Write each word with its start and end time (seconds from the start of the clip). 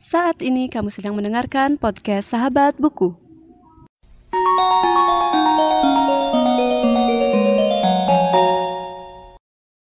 Saat 0.00 0.40
ini 0.40 0.72
kamu 0.72 0.88
sedang 0.88 1.12
mendengarkan 1.12 1.76
podcast 1.76 2.32
Sahabat 2.32 2.72
Buku. 2.80 3.12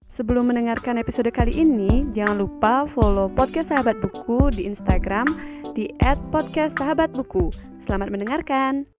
Sebelum 0.09 0.49
mendengarkan 0.49 0.97
episode 0.97 1.29
kali 1.29 1.53
ini, 1.53 2.09
jangan 2.17 2.41
lupa 2.41 2.89
follow 2.97 3.29
podcast 3.29 3.69
Sahabat 3.69 4.01
Buku 4.01 4.49
di 4.57 4.65
Instagram 4.65 5.29
di 5.77 5.93
@podcastsahabatbuku. 6.33 7.53
Selamat 7.85 8.09
mendengarkan. 8.09 8.89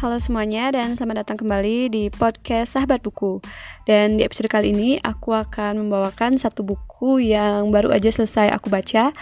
Halo 0.00 0.16
semuanya 0.16 0.72
dan 0.72 0.96
selamat 0.96 1.28
datang 1.28 1.44
kembali 1.44 1.92
di 1.92 2.08
podcast 2.08 2.72
Sahabat 2.72 3.04
Buku. 3.04 3.44
Dan 3.86 4.18
di 4.18 4.26
episode 4.26 4.50
kali 4.50 4.74
ini 4.74 4.98
aku 4.98 5.30
akan 5.30 5.86
membawakan 5.86 6.42
satu 6.42 6.66
buku 6.66 7.22
yang 7.22 7.70
baru 7.70 7.94
aja 7.94 8.10
selesai 8.10 8.50
aku 8.50 8.66
baca 8.66 9.14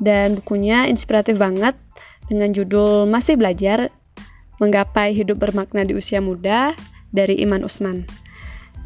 dan 0.00 0.40
bukunya 0.40 0.88
inspiratif 0.88 1.36
banget 1.36 1.76
dengan 2.32 2.50
judul 2.56 3.04
Masih 3.04 3.36
Belajar 3.36 3.92
Menggapai 4.56 5.12
Hidup 5.12 5.36
Bermakna 5.36 5.84
di 5.84 5.92
Usia 5.92 6.24
Muda 6.24 6.72
dari 7.12 7.36
Iman 7.44 7.60
Usman. 7.60 8.08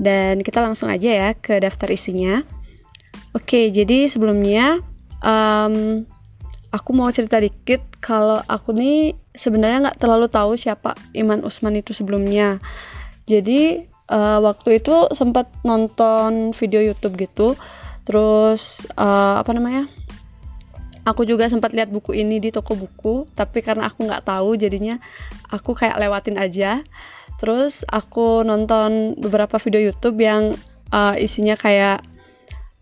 Dan 0.02 0.42
kita 0.42 0.58
langsung 0.58 0.90
aja 0.90 1.06
ya 1.06 1.28
ke 1.38 1.62
daftar 1.62 1.86
isinya. 1.94 2.42
Oke, 3.30 3.70
jadi 3.70 4.10
sebelumnya 4.10 4.82
um, 5.22 6.02
aku 6.74 6.90
mau 6.90 7.06
cerita 7.14 7.38
dikit 7.38 7.82
kalau 8.02 8.42
aku 8.50 8.74
nih 8.74 9.14
sebenarnya 9.38 9.90
nggak 9.90 9.98
terlalu 10.02 10.26
tahu 10.26 10.58
siapa 10.58 10.98
Iman 11.14 11.46
Usman 11.46 11.78
itu 11.78 11.94
sebelumnya. 11.94 12.58
Jadi 13.30 13.89
uh, 14.10 14.42
waktu 14.42 14.82
itu 14.82 15.08
sempat 15.14 15.48
nonton 15.62 16.50
video 16.52 16.82
YouTube 16.82 17.14
gitu, 17.16 17.54
terus 18.02 18.84
uh, 18.98 19.38
apa 19.38 19.54
namanya? 19.54 19.86
Aku 21.08 21.24
juga 21.24 21.48
sempat 21.48 21.72
lihat 21.72 21.88
buku 21.88 22.12
ini 22.12 22.42
di 22.42 22.52
toko 22.52 22.76
buku, 22.76 23.24
tapi 23.32 23.64
karena 23.64 23.88
aku 23.88 24.04
nggak 24.04 24.28
tahu, 24.28 24.58
jadinya 24.60 25.00
aku 25.48 25.72
kayak 25.72 25.96
lewatin 25.96 26.36
aja. 26.36 26.84
Terus 27.40 27.88
aku 27.88 28.44
nonton 28.44 29.16
beberapa 29.16 29.56
video 29.56 29.80
YouTube 29.80 30.20
yang 30.20 30.52
uh, 30.92 31.16
isinya 31.16 31.56
kayak 31.56 32.04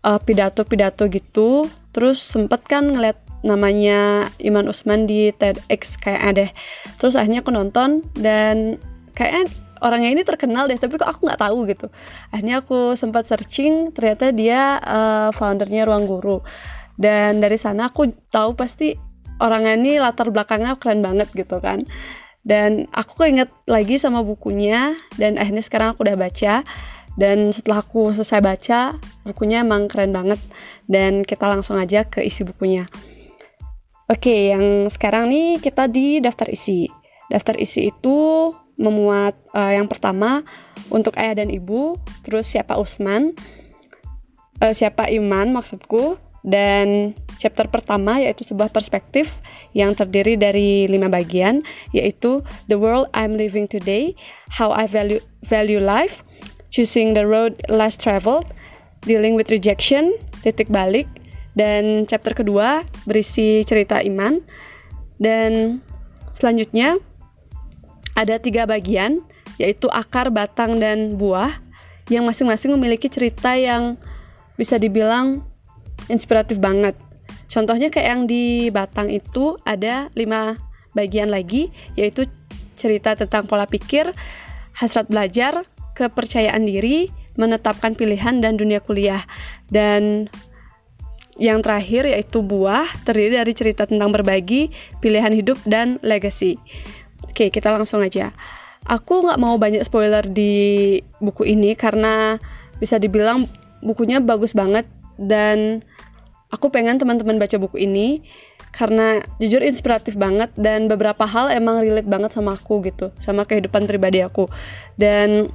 pidato-pidato 0.03 1.07
uh, 1.07 1.11
gitu. 1.15 1.49
Terus 1.95 2.19
sempet 2.19 2.67
kan 2.67 2.91
ngeliat 2.91 3.29
namanya 3.43 4.27
Iman 4.43 4.67
Usman 4.67 5.07
di 5.07 5.31
TEDx 5.31 5.95
kayak 5.95 6.23
ada 6.35 6.45
terus 6.99 7.15
akhirnya 7.15 7.39
aku 7.39 7.55
nonton 7.55 8.03
dan 8.19 8.75
kayaknya 9.15 9.47
orangnya 9.81 10.09
ini 10.11 10.21
terkenal 10.23 10.67
deh 10.67 10.77
tapi 10.77 10.95
kok 10.99 11.07
aku 11.07 11.27
nggak 11.27 11.41
tahu 11.41 11.57
gitu. 11.67 11.87
Akhirnya 12.31 12.61
aku 12.63 12.93
sempat 12.95 13.27
searching 13.27 13.91
ternyata 13.95 14.31
dia 14.31 14.77
uh, 14.79 15.29
foundernya 15.35 15.87
Ruang 15.87 16.05
Guru. 16.07 16.39
Dan 16.99 17.39
dari 17.39 17.55
sana 17.55 17.91
aku 17.91 18.11
tahu 18.27 18.59
pasti 18.59 18.91
orangnya 19.39 19.79
ini 19.79 20.03
latar 20.03 20.27
belakangnya 20.29 20.75
keren 20.75 20.99
banget 20.99 21.31
gitu 21.31 21.63
kan. 21.63 21.87
Dan 22.43 22.87
aku 22.91 23.23
keinget 23.23 23.51
lagi 23.67 23.99
sama 23.99 24.23
bukunya 24.23 24.95
dan 25.15 25.39
akhirnya 25.39 25.63
sekarang 25.63 25.95
aku 25.95 26.03
udah 26.03 26.19
baca. 26.19 26.63
Dan 27.19 27.51
setelah 27.51 27.83
aku 27.83 28.15
selesai 28.15 28.39
baca 28.39 28.79
bukunya 29.27 29.63
emang 29.63 29.87
keren 29.87 30.11
banget. 30.11 30.39
Dan 30.87 31.23
kita 31.23 31.47
langsung 31.47 31.79
aja 31.79 32.03
ke 32.03 32.23
isi 32.23 32.43
bukunya. 32.43 32.87
Oke, 34.09 34.49
yang 34.49 34.89
sekarang 34.89 35.29
nih 35.29 35.61
kita 35.61 35.85
di 35.85 36.17
daftar 36.17 36.49
isi. 36.49 36.89
Daftar 37.29 37.61
isi 37.61 37.93
itu 37.93 38.49
memuat 38.79 39.35
uh, 39.51 39.75
yang 39.75 39.91
pertama 39.91 40.47
untuk 40.87 41.19
ayah 41.19 41.43
dan 41.43 41.51
ibu, 41.51 41.99
terus 42.23 42.47
siapa 42.47 42.79
Usman, 42.79 43.35
uh, 44.63 44.71
siapa 44.71 45.11
Iman 45.11 45.51
maksudku, 45.51 46.15
dan 46.47 47.11
chapter 47.35 47.67
pertama 47.67 48.23
yaitu 48.23 48.47
sebuah 48.47 48.71
perspektif 48.71 49.27
yang 49.75 49.91
terdiri 49.91 50.39
dari 50.39 50.87
lima 50.87 51.11
bagian, 51.11 51.59
yaitu 51.91 52.39
The 52.71 52.79
World 52.79 53.11
I'm 53.11 53.35
Living 53.35 53.67
Today, 53.67 54.15
How 54.47 54.71
I 54.71 54.87
Value 54.87 55.19
Value 55.43 55.83
Life, 55.83 56.23
Choosing 56.71 57.19
the 57.19 57.27
Road 57.27 57.59
Less 57.67 57.99
Traveled, 57.99 58.47
Dealing 59.03 59.35
with 59.35 59.51
Rejection, 59.51 60.15
titik 60.39 60.71
balik, 60.71 61.07
dan 61.59 62.07
chapter 62.07 62.31
kedua 62.31 62.87
berisi 63.03 63.67
cerita 63.67 63.99
iman. 63.99 64.39
Dan 65.19 65.83
selanjutnya 66.39 66.95
ada 68.19 68.35
tiga 68.35 68.67
bagian, 68.67 69.23
yaitu 69.55 69.87
akar, 69.87 70.27
batang, 70.27 70.75
dan 70.75 71.15
buah, 71.15 71.55
yang 72.11 72.27
masing-masing 72.27 72.75
memiliki 72.75 73.07
cerita 73.07 73.55
yang 73.55 73.95
bisa 74.59 74.75
dibilang 74.75 75.39
inspiratif 76.11 76.59
banget. 76.59 76.99
Contohnya 77.47 77.87
kayak 77.87 78.07
yang 78.07 78.23
di 78.27 78.67
batang 78.69 79.07
itu 79.07 79.55
ada 79.63 80.11
lima 80.13 80.59
bagian 80.91 81.31
lagi, 81.31 81.71
yaitu 81.95 82.27
cerita 82.75 83.15
tentang 83.15 83.47
pola 83.47 83.63
pikir, 83.65 84.11
hasrat 84.75 85.07
belajar, 85.07 85.63
kepercayaan 85.95 86.67
diri, 86.67 87.07
menetapkan 87.39 87.95
pilihan, 87.95 88.43
dan 88.43 88.59
dunia 88.59 88.83
kuliah. 88.83 89.23
Dan 89.71 90.27
yang 91.39 91.63
terakhir 91.63 92.03
yaitu 92.03 92.43
buah, 92.43 92.91
terdiri 93.07 93.39
dari 93.39 93.53
cerita 93.55 93.87
tentang 93.87 94.11
berbagi, 94.11 94.69
pilihan 94.99 95.31
hidup, 95.31 95.57
dan 95.63 95.97
legacy. 96.03 96.59
Oke, 97.39 97.55
kita 97.55 97.71
langsung 97.71 98.03
aja. 98.03 98.35
Aku 98.83 99.23
nggak 99.23 99.39
mau 99.39 99.55
banyak 99.55 99.79
spoiler 99.87 100.27
di 100.27 100.99
buku 101.23 101.47
ini 101.47 101.71
karena 101.71 102.35
bisa 102.83 102.99
dibilang 102.99 103.47
bukunya 103.79 104.19
bagus 104.19 104.51
banget 104.51 104.83
dan 105.15 105.79
aku 106.51 106.67
pengen 106.67 106.99
teman-teman 106.99 107.39
baca 107.39 107.55
buku 107.55 107.87
ini 107.87 108.27
karena 108.75 109.23
jujur 109.39 109.63
inspiratif 109.63 110.19
banget 110.19 110.51
dan 110.59 110.91
beberapa 110.91 111.23
hal 111.23 111.47
emang 111.47 111.79
relate 111.79 112.11
banget 112.11 112.35
sama 112.35 112.59
aku 112.59 112.83
gitu, 112.83 113.15
sama 113.23 113.47
kehidupan 113.47 113.87
pribadi 113.87 114.19
aku. 114.19 114.51
Dan 114.99 115.47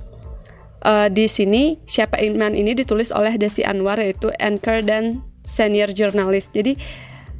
uh, 0.88 1.12
di 1.12 1.28
sini 1.28 1.76
siapa 1.84 2.16
iman 2.16 2.56
ini 2.56 2.72
ditulis 2.72 3.12
oleh 3.12 3.36
Desi 3.36 3.60
Anwar 3.60 4.00
yaitu 4.00 4.32
anchor 4.40 4.80
dan 4.80 5.20
senior 5.44 5.92
jurnalis 5.92 6.48
jadi 6.48 6.80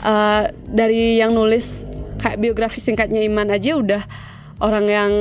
uh, 0.04 0.52
dari 0.68 1.16
yang 1.16 1.32
nulis 1.32 1.88
kayak 2.24 2.40
biografi 2.40 2.80
singkatnya 2.80 3.20
Iman 3.20 3.52
aja 3.52 3.76
udah 3.76 4.02
orang 4.60 4.86
yang 4.86 5.12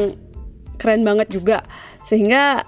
keren 0.78 1.06
banget 1.08 1.30
juga. 1.32 1.64
Sehingga 2.06 2.62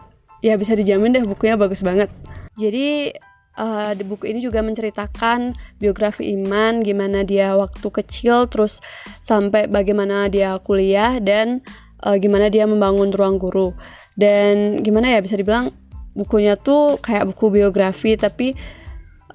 ya 0.45 0.55
bisa 0.55 0.77
dijamin 0.77 1.13
deh 1.13 1.25
bukunya 1.25 1.57
bagus 1.57 1.81
banget. 1.81 2.07
Jadi 2.55 3.11
uh, 3.59 3.91
di 3.91 4.03
buku 4.07 4.29
ini 4.31 4.39
juga 4.39 4.63
menceritakan 4.63 5.55
biografi 5.81 6.31
Iman 6.31 6.85
gimana 6.85 7.27
dia 7.27 7.55
waktu 7.57 7.87
kecil 7.89 8.47
terus 8.47 8.79
sampai 9.19 9.67
bagaimana 9.67 10.31
dia 10.31 10.55
kuliah 10.63 11.19
dan 11.19 11.59
uh, 12.05 12.15
gimana 12.15 12.47
dia 12.47 12.63
membangun 12.69 13.11
ruang 13.11 13.41
guru. 13.41 13.75
Dan 14.15 14.79
gimana 14.79 15.11
ya 15.11 15.19
bisa 15.19 15.35
dibilang 15.35 15.71
bukunya 16.15 16.55
tuh 16.55 16.95
kayak 17.03 17.27
buku 17.35 17.59
biografi 17.59 18.15
tapi 18.15 18.55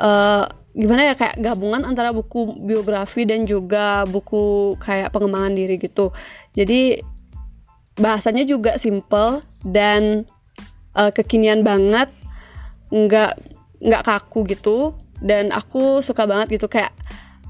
uh, 0.01 0.49
gimana 0.73 1.13
ya 1.13 1.15
kayak 1.19 1.37
gabungan 1.43 1.85
antara 1.85 2.15
buku 2.15 2.57
biografi 2.63 3.27
dan 3.29 3.45
juga 3.45 4.09
buku 4.09 4.75
kayak 4.81 5.13
pengembangan 5.13 5.53
diri 5.53 5.77
gitu. 5.77 6.15
Jadi 6.57 7.03
bahasanya 8.01 8.49
juga 8.49 8.81
simple 8.81 9.45
dan 9.63 10.25
uh, 10.97 11.13
kekinian 11.13 11.61
banget 11.61 12.09
nggak 12.91 13.37
nggak 13.85 14.03
kaku 14.03 14.49
gitu. 14.49 14.97
Dan 15.21 15.53
aku 15.53 16.01
suka 16.01 16.25
banget 16.25 16.57
gitu 16.57 16.67
kayak 16.67 16.97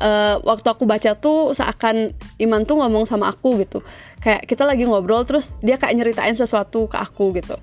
uh, 0.03 0.43
waktu 0.43 0.66
aku 0.66 0.91
baca 0.91 1.15
tuh 1.15 1.55
seakan 1.55 2.10
Iman 2.43 2.66
tuh 2.66 2.83
ngomong 2.83 3.06
sama 3.06 3.31
aku 3.31 3.62
gitu. 3.62 3.81
Kayak 4.19 4.50
kita 4.50 4.66
lagi 4.66 4.84
ngobrol 4.84 5.22
terus 5.22 5.55
dia 5.62 5.78
kayak 5.78 5.94
nyeritain 5.94 6.34
sesuatu 6.34 6.91
ke 6.91 6.99
aku 6.99 7.31
gitu. 7.39 7.55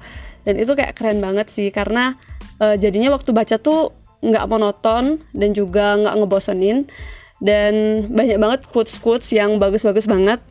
Dan 0.48 0.56
itu 0.56 0.72
kayak 0.80 0.96
keren 0.96 1.20
banget 1.20 1.52
sih 1.52 1.68
karena 1.76 2.16
uh, 2.64 2.80
jadinya 2.80 3.12
waktu 3.12 3.36
baca 3.36 3.60
tuh 3.60 3.92
nggak 4.24 4.48
monoton 4.48 5.20
dan 5.36 5.50
juga 5.52 6.00
nggak 6.00 6.16
ngebosenin. 6.24 6.88
Dan 7.38 8.08
banyak 8.10 8.42
banget 8.42 8.60
quotes 8.72 8.98
quotes 8.98 9.30
yang 9.30 9.62
bagus-bagus 9.62 10.10
banget 10.10 10.42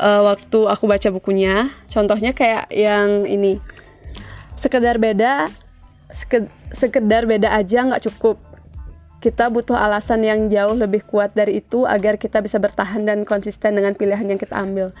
uh, 0.00 0.22
waktu 0.24 0.58
aku 0.66 0.84
baca 0.86 1.08
bukunya 1.12 1.70
contohnya 1.90 2.32
kayak 2.32 2.70
yang 2.72 3.28
ini 3.28 3.58
sekedar 4.58 4.98
beda 4.98 5.46
sekedar 6.74 7.28
beda 7.28 7.52
aja 7.52 7.84
nggak 7.84 8.08
cukup 8.10 8.40
kita 9.18 9.50
butuh 9.50 9.74
alasan 9.74 10.22
yang 10.22 10.46
jauh 10.46 10.78
lebih 10.78 11.02
kuat 11.02 11.34
dari 11.34 11.58
itu 11.58 11.82
agar 11.82 12.16
kita 12.16 12.38
bisa 12.38 12.62
bertahan 12.62 13.02
dan 13.02 13.26
konsisten 13.26 13.74
dengan 13.74 13.98
pilihan 13.98 14.22
yang 14.22 14.38
kita 14.38 14.54
ambil. 14.54 14.94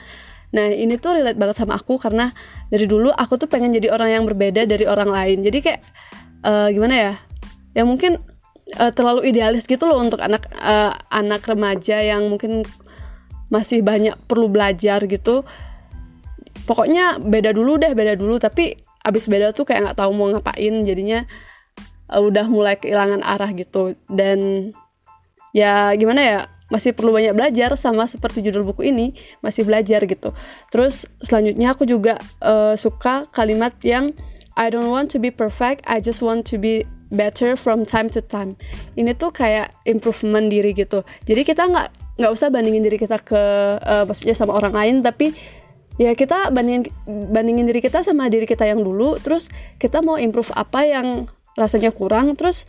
Nah 0.50 0.74
ini 0.74 0.98
tuh 0.98 1.22
relate 1.22 1.38
banget 1.38 1.62
sama 1.62 1.78
aku 1.78 2.02
karena 2.02 2.34
dari 2.66 2.90
dulu 2.90 3.14
aku 3.14 3.38
tuh 3.38 3.46
pengen 3.46 3.70
jadi 3.70 3.94
orang 3.94 4.10
yang 4.10 4.24
berbeda 4.26 4.66
dari 4.66 4.90
orang 4.90 5.06
lain. 5.06 5.46
Jadi 5.46 5.58
kayak 5.62 5.80
uh, 6.42 6.66
gimana 6.74 6.94
ya? 6.98 7.12
ya 7.78 7.86
mungkin 7.86 8.18
uh, 8.74 8.90
terlalu 8.90 9.30
idealis 9.30 9.62
gitu 9.70 9.86
loh 9.86 10.02
untuk 10.02 10.18
anak 10.18 10.50
uh, 10.58 10.98
anak 11.14 11.46
remaja 11.46 12.02
yang 12.02 12.26
mungkin 12.26 12.66
masih 13.48 13.80
banyak 13.84 14.16
perlu 14.28 14.48
belajar 14.48 15.04
gitu. 15.04 15.44
Pokoknya 16.68 17.16
beda 17.20 17.52
dulu 17.52 17.80
deh 17.80 17.92
beda 17.96 18.16
dulu. 18.16 18.36
Tapi 18.40 18.76
abis 19.04 19.28
beda 19.28 19.56
tuh 19.56 19.64
kayak 19.64 19.92
nggak 19.92 19.98
tahu 19.98 20.10
mau 20.12 20.28
ngapain. 20.32 20.74
Jadinya 20.84 21.24
uh, 22.12 22.20
udah 22.20 22.46
mulai 22.48 22.76
kehilangan 22.76 23.24
arah 23.24 23.50
gitu. 23.56 23.96
Dan 24.08 24.70
ya 25.56 25.92
gimana 25.96 26.20
ya 26.20 26.38
masih 26.68 26.92
perlu 26.92 27.16
banyak 27.16 27.32
belajar 27.32 27.72
sama 27.80 28.04
seperti 28.04 28.44
judul 28.44 28.60
buku 28.68 28.92
ini 28.92 29.16
masih 29.40 29.64
belajar 29.64 30.04
gitu. 30.04 30.36
Terus 30.68 31.08
selanjutnya 31.24 31.72
aku 31.72 31.88
juga 31.88 32.20
uh, 32.44 32.76
suka 32.76 33.24
kalimat 33.32 33.72
yang 33.80 34.12
I 34.60 34.68
don't 34.68 34.92
want 34.92 35.08
to 35.16 35.18
be 35.22 35.32
perfect 35.32 35.86
I 35.88 36.02
just 36.04 36.20
want 36.20 36.44
to 36.52 36.60
be 36.60 36.84
better 37.08 37.56
from 37.56 37.88
time 37.88 38.12
to 38.12 38.20
time. 38.20 38.60
Ini 39.00 39.16
tuh 39.16 39.32
kayak 39.32 39.72
improvement 39.88 40.52
diri 40.52 40.76
gitu. 40.76 41.00
Jadi 41.24 41.40
kita 41.48 41.64
nggak 41.64 41.88
nggak 42.18 42.30
usah 42.34 42.50
bandingin 42.50 42.82
diri 42.82 42.98
kita 42.98 43.22
ke 43.22 43.42
uh, 43.78 44.04
maksudnya 44.04 44.34
sama 44.34 44.58
orang 44.58 44.74
lain 44.74 44.96
tapi 45.06 45.32
ya 45.98 46.14
kita 46.18 46.50
bandingin 46.50 46.90
bandingin 47.06 47.66
diri 47.66 47.78
kita 47.78 48.02
sama 48.02 48.26
diri 48.26 48.46
kita 48.46 48.66
yang 48.66 48.82
dulu 48.82 49.18
terus 49.22 49.46
kita 49.78 50.02
mau 50.02 50.18
improve 50.18 50.50
apa 50.54 50.82
yang 50.82 51.30
rasanya 51.54 51.90
kurang 51.94 52.34
terus 52.34 52.66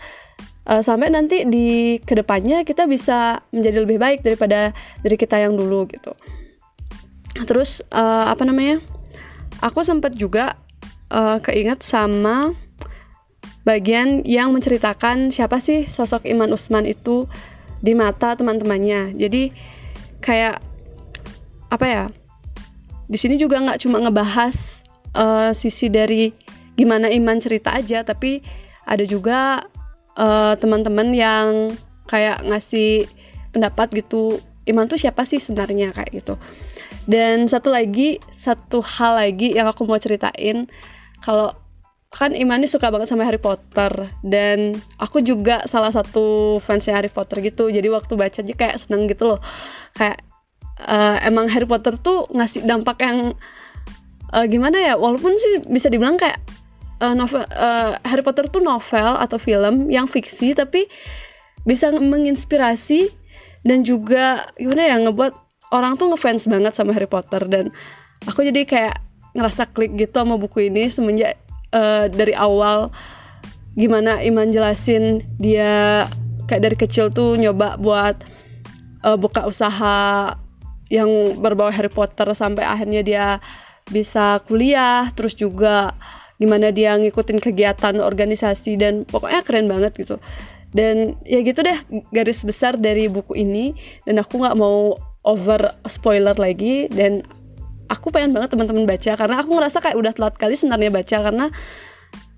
uh, 0.69 0.81
sampai 0.85 1.09
nanti 1.09 1.45
di 1.49 1.97
ke 2.05 2.13
depannya 2.13 2.61
kita 2.61 2.85
bisa 2.85 3.41
menjadi 3.49 3.77
lebih 3.85 3.97
baik 3.97 4.19
daripada 4.21 4.73
dari 5.01 5.15
kita 5.17 5.41
yang 5.41 5.57
dulu 5.57 5.89
gitu. 5.89 6.13
Terus 7.45 7.81
uh, 7.89 8.29
apa 8.29 8.45
namanya 8.45 8.81
aku 9.61 9.81
sempat 9.81 10.13
juga 10.13 10.57
uh, 11.09 11.41
keinget 11.41 11.81
sama 11.81 12.53
bagian 13.65 14.25
yang 14.25 14.53
menceritakan 14.53 15.29
siapa 15.29 15.61
sih 15.61 15.85
sosok 15.89 16.25
Iman 16.25 16.53
Usman 16.53 16.89
itu 16.89 17.29
di 17.79 17.93
mata 17.95 18.35
teman-temannya. 18.35 19.15
Jadi 19.15 19.51
kayak 20.19 20.59
apa 21.69 21.85
ya 21.85 22.03
di 23.09 23.17
sini 23.17 23.37
juga 23.37 23.61
nggak 23.61 23.81
cuma 23.85 24.01
ngebahas 24.01 24.55
uh, 25.17 25.51
sisi 25.53 25.89
dari 25.89 26.33
gimana 26.77 27.09
Iman 27.09 27.41
cerita 27.41 27.73
aja 27.75 28.05
tapi 28.05 28.41
ada 28.85 29.03
juga 29.05 29.65
uh, 30.17 30.53
teman-teman 30.57 31.13
yang 31.13 31.73
kayak 32.09 32.41
ngasih 32.45 33.05
pendapat 33.53 34.01
gitu 34.01 34.41
iman 34.69 34.85
tuh 34.85 35.01
siapa 35.01 35.25
sih 35.25 35.41
sebenarnya 35.41 35.93
kayak 35.93 36.11
gitu. 36.13 36.37
Dan 37.09 37.49
satu 37.49 37.73
lagi 37.73 38.21
satu 38.37 38.85
hal 38.85 39.17
lagi 39.17 39.57
yang 39.57 39.65
aku 39.65 39.85
mau 39.89 39.97
ceritain 39.97 40.69
kalau 41.25 41.53
kan 42.09 42.33
Iman 42.33 42.65
ini 42.65 42.67
suka 42.67 42.89
banget 42.89 43.13
sama 43.13 43.21
Harry 43.23 43.37
Potter 43.37 44.09
dan 44.25 44.73
aku 44.97 45.21
juga 45.21 45.63
salah 45.69 45.93
satu 45.93 46.57
fansnya 46.57 46.97
Harry 46.97 47.13
Potter 47.13 47.37
gitu. 47.45 47.69
Jadi 47.69 47.85
waktu 47.87 48.17
baca 48.17 48.41
aja 48.41 48.53
kayak 48.53 48.81
seneng 48.81 49.05
gitu 49.05 49.29
loh. 49.29 49.39
Kayak 49.93 50.25
uh, 50.81 51.21
emang 51.21 51.45
Harry 51.53 51.69
Potter 51.69 51.99
tuh 52.01 52.25
ngasih 52.33 52.65
dampak 52.65 53.03
yang 53.05 53.37
uh, 54.33 54.45
gimana 54.49 54.77
ya 54.79 54.93
walaupun 54.95 55.35
sih 55.37 55.61
bisa 55.67 55.91
dibilang 55.91 56.15
kayak 56.15 56.39
uh, 57.03 57.13
novel 57.13 57.43
uh, 57.51 57.99
Harry 58.05 58.23
Potter 58.23 58.47
tuh 58.47 58.63
novel 58.63 59.19
atau 59.19 59.37
film 59.37 59.91
yang 59.91 60.07
fiksi 60.07 60.55
tapi 60.55 60.87
bisa 61.67 61.91
menginspirasi 61.91 63.11
dan 63.67 63.83
juga 63.83 64.47
gimana 64.55 64.81
ya 64.81 64.95
ngebuat 65.03 65.33
orang 65.75 65.99
tuh 65.99 66.15
ngefans 66.15 66.47
banget 66.47 66.73
sama 66.73 66.95
Harry 66.95 67.09
Potter 67.09 67.43
dan 67.45 67.69
aku 68.23 68.47
jadi 68.47 68.63
kayak 68.63 68.95
ngerasa 69.35 69.69
klik 69.69 69.93
gitu 69.99 70.15
sama 70.15 70.39
buku 70.39 70.71
ini 70.71 70.87
semenjak 70.89 71.37
uh, 71.73 72.05
dari 72.09 72.33
awal 72.33 72.93
gimana 73.77 74.19
Iman 74.19 74.51
jelasin 74.51 75.23
dia 75.39 76.05
kayak 76.49 76.61
dari 76.65 76.77
kecil 76.77 77.13
tuh 77.13 77.37
nyoba 77.37 77.77
buat 77.77 78.15
uh, 79.05 79.15
buka 79.15 79.45
usaha 79.45 80.33
yang 80.89 81.37
berbau 81.37 81.69
Harry 81.69 81.91
Potter 81.91 82.25
sampai 82.33 82.65
akhirnya 82.65 83.01
dia 83.05 83.25
bisa 83.89 84.41
kuliah 84.49 85.13
terus 85.13 85.37
juga 85.37 85.93
gimana 86.41 86.73
dia 86.73 86.97
ngikutin 86.97 87.37
kegiatan 87.43 87.99
organisasi 88.01 88.79
dan 88.79 89.05
pokoknya 89.05 89.41
keren 89.45 89.67
banget 89.69 89.93
gitu. 89.99 90.17
Dan 90.69 91.17
ya 91.25 91.41
gitu 91.41 91.65
deh 91.65 91.77
garis 92.13 92.45
besar 92.45 92.77
dari 92.77 93.09
buku 93.09 93.33
ini 93.37 93.73
dan 94.05 94.21
aku 94.21 94.37
nggak 94.37 94.57
mau 94.57 94.97
over 95.25 95.73
spoiler 95.89 96.37
lagi 96.37 96.85
dan 96.93 97.25
aku 97.89 98.13
pengen 98.13 98.31
banget 98.31 98.53
teman-teman 98.53 98.85
baca 98.85 99.11
karena 99.17 99.35
aku 99.41 99.49
ngerasa 99.57 99.77
kayak 99.81 99.97
udah 99.97 100.13
telat 100.13 100.35
kali 100.37 100.55
sebenarnya 100.55 100.93
baca 100.93 101.17
karena 101.25 101.45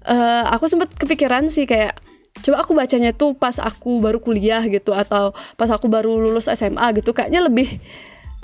uh, 0.07 0.43
aku 0.55 0.65
sempat 0.71 0.89
kepikiran 0.95 1.51
sih 1.51 1.67
kayak 1.67 1.99
coba 2.41 2.63
aku 2.63 2.71
bacanya 2.73 3.11
tuh 3.11 3.35
pas 3.35 3.59
aku 3.59 3.99
baru 3.99 4.17
kuliah 4.23 4.63
gitu 4.65 4.95
atau 4.95 5.35
pas 5.59 5.67
aku 5.67 5.91
baru 5.91 6.15
lulus 6.15 6.47
SMA 6.47 6.95
gitu 6.97 7.11
kayaknya 7.11 7.45
lebih 7.45 7.77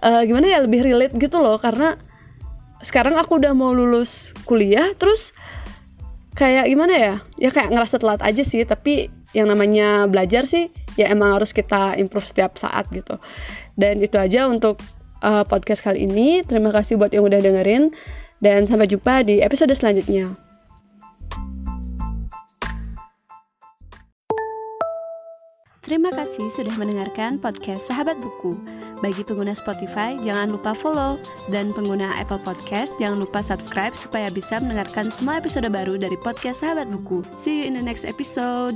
uh, 0.04 0.22
gimana 0.28 0.46
ya 0.52 0.60
lebih 0.62 0.84
relate 0.84 1.16
gitu 1.16 1.40
loh 1.40 1.56
karena 1.58 1.96
sekarang 2.84 3.18
aku 3.18 3.42
udah 3.42 3.58
mau 3.58 3.74
lulus 3.74 4.36
kuliah 4.46 4.94
terus 5.00 5.34
kayak 6.38 6.70
gimana 6.70 6.94
ya 6.94 7.16
ya 7.42 7.50
kayak 7.50 7.74
ngerasa 7.74 7.98
telat 7.98 8.22
aja 8.22 8.44
sih 8.46 8.62
tapi 8.68 9.10
yang 9.36 9.50
namanya 9.50 10.06
belajar 10.06 10.46
sih 10.46 10.70
ya 10.98 11.12
emang 11.12 11.36
harus 11.36 11.52
kita 11.52 11.96
improve 12.00 12.26
setiap 12.26 12.58
saat 12.58 12.90
gitu. 12.90 13.20
Dan 13.78 14.02
itu 14.02 14.18
aja 14.18 14.50
untuk 14.50 14.82
uh, 15.22 15.44
podcast 15.46 15.86
kali 15.86 16.06
ini 16.06 16.42
terima 16.46 16.74
kasih 16.74 16.98
buat 16.98 17.14
yang 17.14 17.26
udah 17.26 17.40
dengerin 17.42 17.94
dan 18.42 18.70
sampai 18.70 18.90
jumpa 18.90 19.26
di 19.26 19.42
episode 19.42 19.74
selanjutnya 19.74 20.38
Terima 25.88 26.12
kasih 26.12 26.52
sudah 26.52 26.76
mendengarkan 26.76 27.40
podcast 27.40 27.80
Sahabat 27.88 28.20
Buku. 28.20 28.60
Bagi 29.00 29.24
pengguna 29.24 29.56
Spotify, 29.56 30.20
jangan 30.20 30.52
lupa 30.52 30.76
follow. 30.76 31.16
Dan 31.48 31.72
pengguna 31.72 32.12
Apple 32.20 32.44
Podcast, 32.44 32.92
jangan 33.00 33.24
lupa 33.24 33.40
subscribe 33.40 33.96
supaya 33.96 34.28
bisa 34.28 34.60
mendengarkan 34.60 35.08
semua 35.08 35.40
episode 35.40 35.72
baru 35.72 35.96
dari 35.96 36.20
podcast 36.20 36.60
Sahabat 36.60 36.92
Buku. 36.92 37.24
See 37.40 37.64
you 37.64 37.72
in 37.72 37.80
the 37.80 37.80
next 37.80 38.04
episode. 38.04 38.76